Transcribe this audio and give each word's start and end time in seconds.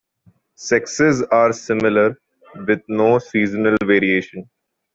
Sexes 0.57 1.21
are 1.29 1.53
similar, 1.53 2.17
with 2.65 2.79
no 2.87 3.19
seasonal 3.19 3.77
variation. 3.85 4.49